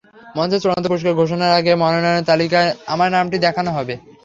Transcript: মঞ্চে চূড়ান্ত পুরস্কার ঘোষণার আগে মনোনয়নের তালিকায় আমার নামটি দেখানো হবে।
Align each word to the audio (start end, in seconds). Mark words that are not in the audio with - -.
মঞ্চে 0.35 0.57
চূড়ান্ত 0.61 0.85
পুরস্কার 0.87 1.19
ঘোষণার 1.19 1.57
আগে 1.59 1.71
মনোনয়নের 1.81 2.27
তালিকায় 2.29 2.69
আমার 2.93 3.09
নামটি 3.15 3.37
দেখানো 3.45 3.69
হবে। 3.77 3.93